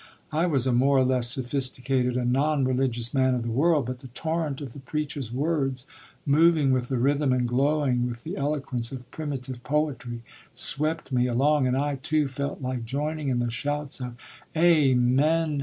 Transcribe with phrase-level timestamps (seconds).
[0.31, 3.99] I was a more or less sophisticated and non religious man of the world, but
[3.99, 5.85] the torrent of the preacher's words,
[6.25, 10.23] moving with the rhythm and glowing with the eloquence of primitive poetry,
[10.55, 14.15] swept me along, and I, too, felt like joining in the shouts of
[14.57, 15.59] "Amen!